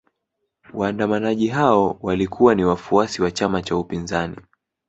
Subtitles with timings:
[0.73, 4.37] Waandamanaji hao walikuwa ni wafuasi wa chama cha upinzani